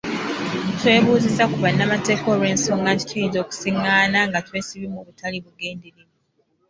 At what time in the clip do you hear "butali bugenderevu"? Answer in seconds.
5.05-6.13